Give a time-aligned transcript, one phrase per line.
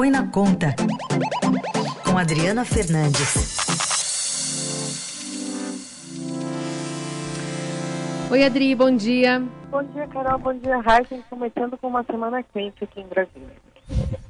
[0.00, 0.74] Põe na Conta,
[2.06, 3.58] com Adriana Fernandes.
[8.30, 9.42] Oi, Adri, bom dia.
[9.70, 10.38] Bom dia, Carol.
[10.38, 11.18] Bom dia, Raíssa.
[11.28, 13.54] Começando com uma semana quente aqui em Brasília.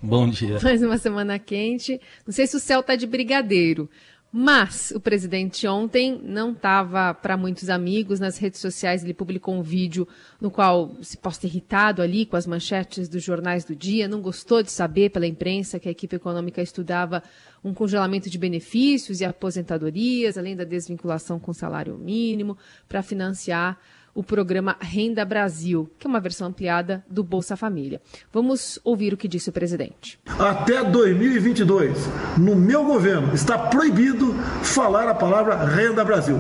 [0.03, 0.59] Bom dia.
[0.61, 2.01] Mais uma semana quente.
[2.27, 3.89] Não sei se o céu tá de brigadeiro,
[4.33, 9.03] mas o presidente ontem não estava para muitos amigos nas redes sociais.
[9.03, 10.07] Ele publicou um vídeo
[10.41, 14.07] no qual se posta irritado ali com as manchetes dos jornais do dia.
[14.07, 17.25] Não gostou de saber pela imprensa que a equipe econômica estudava
[17.65, 22.57] um congelamento de benefícios e aposentadorias, além da desvinculação com salário mínimo,
[22.89, 23.81] para financiar
[24.21, 28.03] o programa Renda Brasil, que é uma versão ampliada do Bolsa Família.
[28.31, 30.21] Vamos ouvir o que disse o presidente.
[30.39, 36.37] Até 2022, no meu governo, está proibido falar a palavra Renda Brasil.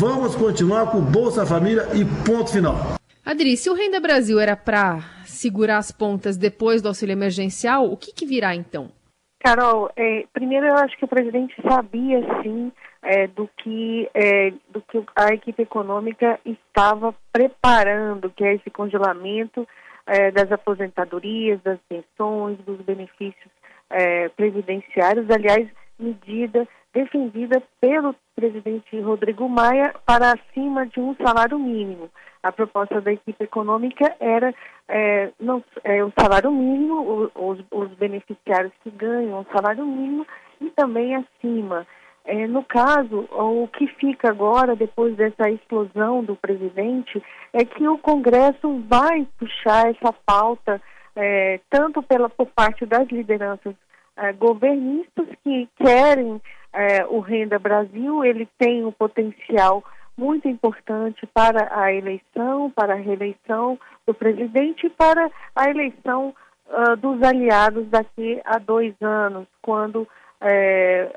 [0.00, 2.96] Vamos continuar com o Bolsa Família e ponto final.
[3.24, 7.96] Adri, se o Renda Brasil era para segurar as pontas depois do auxílio emergencial, o
[7.96, 8.90] que, que virá então?
[9.38, 12.72] Carol, é, primeiro eu acho que o presidente sabia sim
[13.02, 19.66] é, do, que, é, do que a equipe econômica estava preparando, que é esse congelamento
[20.06, 23.50] é, das aposentadorias, das pensões, dos benefícios
[23.90, 32.10] é, previdenciários, aliás, medida defendida pelo presidente Rodrigo Maia para acima de um salário mínimo.
[32.42, 34.52] A proposta da equipe econômica era
[34.88, 40.26] é, não, é, o salário mínimo, os, os beneficiários que ganham o salário mínimo
[40.60, 41.86] e também acima.
[42.24, 47.98] É, no caso, o que fica agora, depois dessa explosão do presidente, é que o
[47.98, 50.80] Congresso vai puxar essa pauta,
[51.16, 53.74] é, tanto pela, por parte das lideranças
[54.16, 56.40] é, governistas que querem
[56.72, 59.82] é, o Renda Brasil, ele tem um potencial
[60.16, 66.34] muito importante para a eleição, para a reeleição do presidente e para a eleição
[66.68, 70.06] uh, dos aliados daqui a dois anos, quando
[70.40, 71.08] é,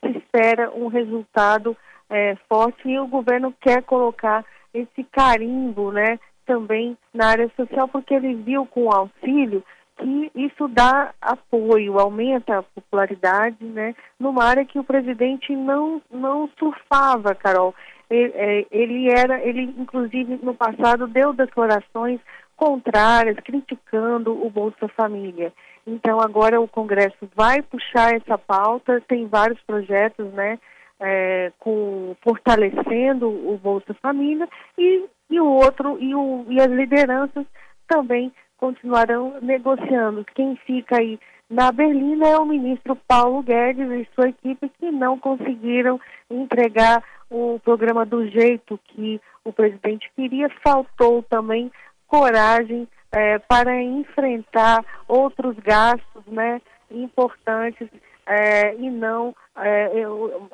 [0.00, 1.76] se espera um resultado
[2.10, 8.14] é, forte e o governo quer colocar esse carimbo, né, também na área social, porque
[8.14, 9.62] ele viu com o auxílio
[9.98, 16.48] que isso dá apoio, aumenta a popularidade, né, numa área que o presidente não não
[16.58, 17.74] surfava, Carol.
[18.08, 22.20] Ele, é, ele era, ele inclusive no passado deu declarações
[22.58, 25.52] contrárias, criticando o Bolsa Família.
[25.86, 30.58] Então agora o Congresso vai puxar essa pauta, tem vários projetos, né,
[31.00, 37.46] é, com fortalecendo o Bolsa Família e, e o outro e, o, e as lideranças
[37.86, 40.26] também continuarão negociando.
[40.34, 41.18] Quem fica aí
[41.48, 47.60] na Berlina é o ministro Paulo Guedes e sua equipe que não conseguiram entregar o
[47.62, 50.50] programa do jeito que o presidente queria.
[50.62, 51.70] Faltou também
[52.08, 56.60] coragem é, para enfrentar outros gastos né,
[56.90, 57.88] importantes
[58.26, 59.90] é, e não é,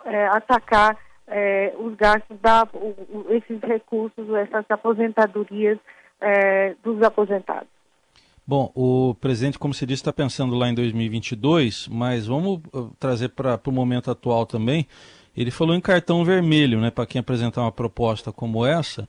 [0.05, 2.69] é atacar é, os gastos, da,
[3.31, 5.79] esses recursos, essas aposentadorias
[6.83, 7.69] dos aposentados.
[8.47, 13.31] Bom, o presidente, como se disse, está pensando lá em 2022, mas vamos uh, trazer
[13.31, 14.87] para o momento atual também.
[15.35, 19.09] Ele falou em cartão vermelho, né, para quem apresentar uma proposta como essa.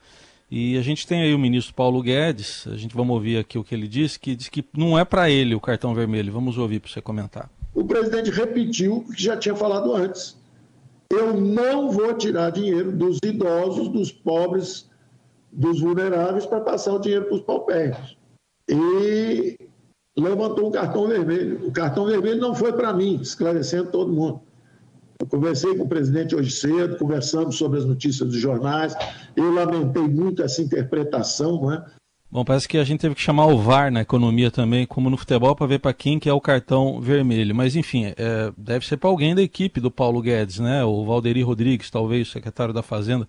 [0.50, 3.64] E a gente tem aí o ministro Paulo Guedes, a gente vamos ouvir aqui o
[3.64, 6.32] que ele disse, que diz que não é para ele o cartão vermelho.
[6.32, 7.50] Vamos ouvir para você comentar.
[7.74, 10.38] O presidente repetiu o que já tinha falado antes.
[11.10, 14.90] Eu não vou tirar dinheiro dos idosos, dos pobres,
[15.52, 18.18] dos vulneráveis para passar o dinheiro para os paupérrimos.
[18.70, 19.58] E
[20.18, 21.68] levantou o cartão vermelho.
[21.68, 24.42] O cartão vermelho não foi para mim, esclarecendo todo mundo.
[25.20, 28.96] Eu conversei com o presidente hoje cedo, conversamos sobre as notícias dos jornais.
[29.36, 31.86] Eu lamentei muito essa interpretação, não é?
[32.30, 35.16] Bom, parece que a gente teve que chamar o VAR na economia também, como no
[35.16, 37.56] futebol, para ver para quem que é o cartão vermelho.
[37.56, 40.84] Mas, enfim, é, deve ser para alguém da equipe do Paulo Guedes, né?
[40.84, 43.26] O Valderi Rodrigues, talvez, secretário da Fazenda.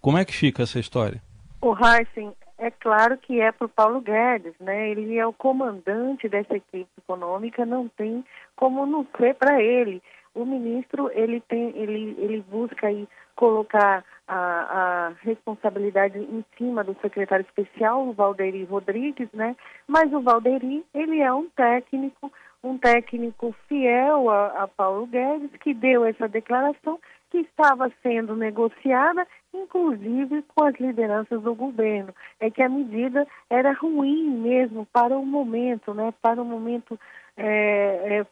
[0.00, 1.20] Como é que fica essa história?
[1.60, 4.90] O Heisen, é claro que é para o Paulo Guedes, né?
[4.90, 10.00] Ele é o comandante dessa equipe econômica, não tem como não ser para ele
[10.34, 16.96] o ministro ele tem ele ele busca aí colocar a, a, responsabilidade em cima do
[17.00, 19.56] secretário especial, o Valderi Rodrigues, né?
[19.86, 22.32] Mas o Valderi, ele é um técnico,
[22.62, 26.98] um técnico fiel a, a Paulo Guedes, que deu essa declaração
[27.34, 32.14] que estava sendo negociada, inclusive com as lideranças do governo.
[32.38, 36.14] É que a medida era ruim mesmo para o momento, né?
[36.22, 36.96] Para o momento
[37.36, 38.26] é, é,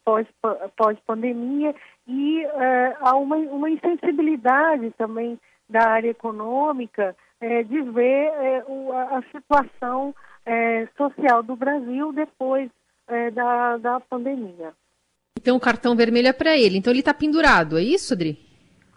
[0.76, 5.36] pós-pandemia pós e é, há uma, uma insensibilidade também
[5.68, 10.14] da área econômica é, de ver é, o, a, situação
[10.46, 12.70] é, social do Brasil depois
[13.34, 14.72] da, da pandemia.
[15.36, 16.78] Então o cartão vermelho é para ele.
[16.78, 18.51] Então ele está pendurado, é isso, Adri?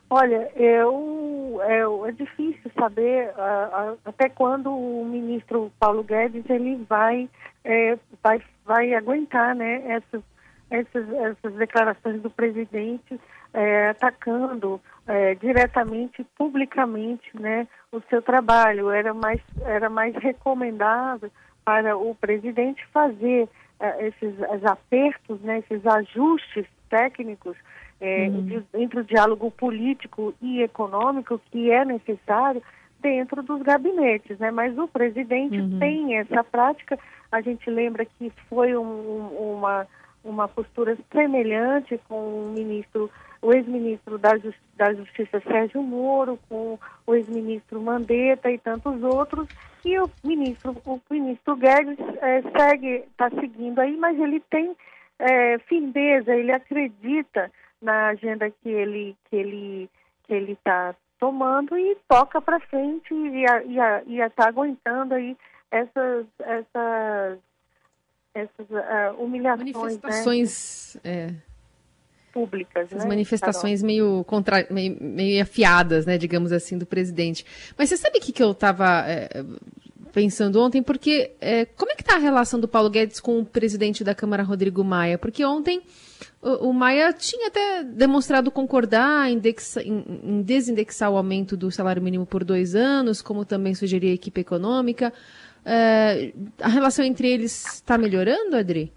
[0.10, 7.28] Olha, eu, é, é difícil saber uh, até quando o ministro Paulo Guedes ele vai,
[7.64, 10.22] é, vai, vai aguentar né, essas,
[10.70, 13.20] essas, essas declarações do presidente
[13.56, 18.92] é, atacando é, diretamente, publicamente, né, o seu trabalho.
[18.92, 21.32] Era mais, era mais recomendável
[21.64, 23.50] para o presidente fazer
[23.80, 27.58] é, esses apertos, né, esses ajustes técnicos
[28.00, 28.64] é, uhum.
[28.74, 32.62] entre o diálogo político e econômico que é necessário
[33.02, 34.52] dentro dos gabinetes, né?
[34.52, 35.80] Mas o presidente uhum.
[35.80, 36.98] tem essa prática.
[37.32, 39.88] A gente lembra que foi um, uma
[40.26, 43.10] uma postura semelhante com o ministro,
[43.42, 49.48] o ex-ministro da, Justi da Justiça Sérgio Moro, com o ex-ministro Mandetta e tantos outros.
[49.86, 54.76] E o ministro, o ministro Guedes é, segue, está seguindo aí, mas ele tem
[55.20, 57.52] é, firmeza, ele acredita
[57.82, 59.90] na agenda que ele que ele
[60.24, 65.38] que ele está tomando e toca para frente e está aguentando aí
[65.72, 67.40] essas essas
[68.34, 69.82] essas uh, humilhações né?
[69.82, 71.12] manifestações né?
[71.12, 71.34] é,
[72.34, 77.46] públicas essas né, manifestações meio contra meio, meio afiadas né digamos assim do presidente
[77.78, 79.30] mas você sabe o que, que eu estava é,
[80.12, 84.04] pensando ontem porque é, como é está a relação do Paulo Guedes com o presidente
[84.04, 85.82] da Câmara Rodrigo Maia porque ontem
[86.42, 92.02] o, Maia tinha até demonstrado concordar em, dexa, em, em, desindexar o aumento do salário
[92.02, 95.12] mínimo por dois anos, como também sugeria a equipe econômica.
[95.66, 96.32] É,
[96.62, 98.94] a relação entre eles está melhorando, Adri?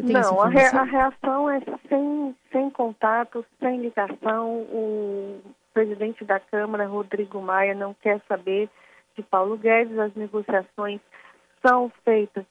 [0.00, 4.62] Não, a, re, a, reação é sem, sem contato, sem ligação.
[4.72, 5.40] O
[5.72, 8.68] presidente da Câmara, Rodrigo Maia, não quer saber
[9.16, 9.96] de Paulo Guedes.
[9.98, 11.00] As negociações
[11.64, 12.44] são feitas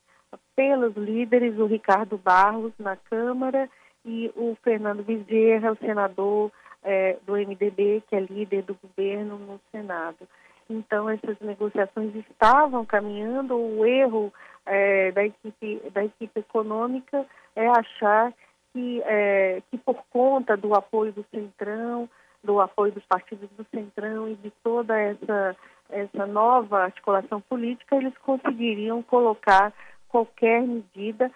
[0.56, 3.70] pelos líderes, o Ricardo Barros na Câmara
[4.06, 6.52] e o Fernando Bezerra, o senador
[6.84, 10.28] é, do MDB, que é líder do governo no Senado.
[10.70, 13.56] Então, essas negociações estavam caminhando.
[13.56, 14.32] O erro
[14.66, 17.26] é, da, equipe, da equipe econômica
[17.56, 18.32] é achar
[18.72, 22.08] que, é, que, por conta do apoio do Centrão,
[22.44, 25.56] do apoio dos partidos do Centrão e de toda essa,
[25.90, 29.74] essa nova articulação política, eles conseguiriam colocar
[30.08, 31.32] qualquer medida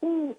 [0.00, 0.34] com,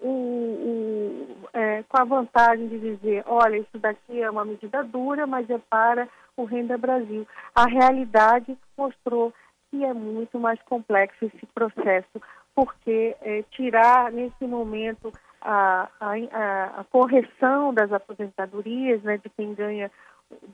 [1.52, 5.58] é, com a vantagem de dizer, olha, isso daqui é uma medida dura, mas é
[5.58, 7.26] para o Renda Brasil.
[7.54, 9.32] A realidade mostrou
[9.70, 12.20] que é muito mais complexo esse processo,
[12.54, 19.90] porque é, tirar nesse momento a, a, a, correção das aposentadorias, né, de quem ganha,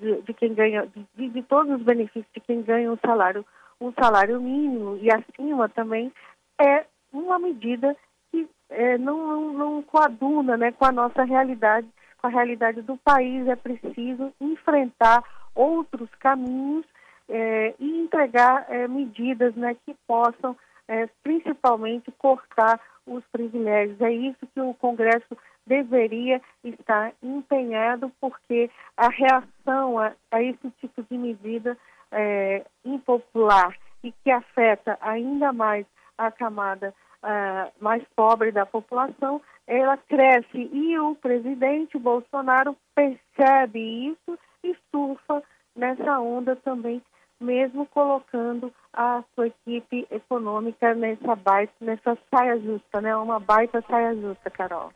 [0.00, 3.44] de, de quem ganha, de, de, todos os benefícios de quem ganha um salário,
[3.80, 6.12] um salário mínimo e acima também
[6.58, 7.96] é uma medida
[8.30, 11.88] que é, não, não, não coaduna né, com a nossa realidade,
[12.18, 13.46] com a realidade do país.
[13.46, 15.22] É preciso enfrentar
[15.54, 16.84] outros caminhos
[17.28, 20.56] é, e entregar é, medidas né, que possam,
[20.88, 24.00] é, principalmente, cortar os privilégios.
[24.00, 31.02] É isso que o Congresso deveria estar empenhado, porque a reação a, a esse tipo
[31.02, 31.76] de medida
[32.12, 35.84] é, impopular e que afeta ainda mais
[36.16, 44.38] a camada uh, mais pobre da população, ela cresce e o presidente Bolsonaro percebe isso
[44.62, 45.42] e surfa
[45.74, 47.02] nessa onda também,
[47.40, 53.14] mesmo colocando a sua equipe econômica nessa baita, nessa saia justa, né?
[53.16, 54.90] Uma baita saia justa, Carol.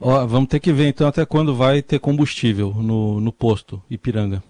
[0.00, 4.42] Ó, vamos ter que ver então até quando vai ter combustível no, no posto Ipiranga.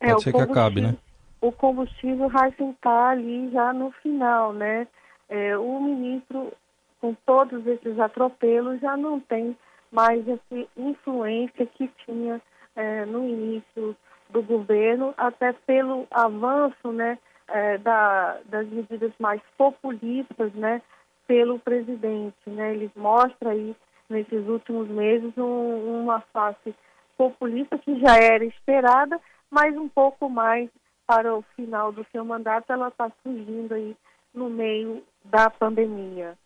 [0.00, 0.96] É, Pode ser que acabe, né?
[1.40, 4.86] O combustível vai sentar ali já no final, né?
[5.28, 6.52] é, o ministro,
[7.00, 9.56] com todos esses atropelos, já não tem
[9.90, 12.40] mais essa influência que tinha
[12.76, 13.96] é, no início
[14.30, 20.82] do governo, até pelo avanço né, é, da, das medidas mais populistas né,
[21.26, 22.34] pelo presidente.
[22.46, 22.74] Né?
[22.74, 23.74] Ele mostra aí,
[24.08, 26.74] nesses últimos meses, um, uma face
[27.16, 29.20] populista que já era esperada,
[29.50, 30.68] mas um pouco mais
[31.06, 33.96] para o final do seu mandato, ela está surgindo aí
[34.32, 36.36] no meio da pandemia.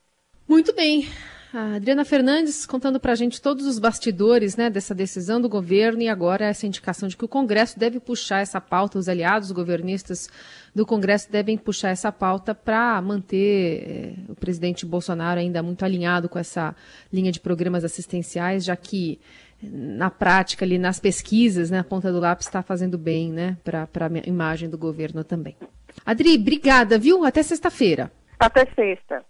[0.48, 1.04] Muito bem.
[1.52, 6.02] A Adriana Fernandes contando para a gente todos os bastidores né, dessa decisão do governo
[6.02, 10.28] e agora essa indicação de que o Congresso deve puxar essa pauta, os aliados governistas
[10.74, 16.28] do Congresso devem puxar essa pauta para manter eh, o presidente Bolsonaro ainda muito alinhado
[16.28, 16.76] com essa
[17.10, 19.18] linha de programas assistenciais, já que
[19.62, 23.88] na prática, ali nas pesquisas, né, a ponta do lápis está fazendo bem né, para
[24.06, 25.56] a imagem do governo também.
[26.04, 27.24] Adri, obrigada, viu?
[27.24, 28.12] Até sexta-feira.
[28.38, 29.24] Até sexta.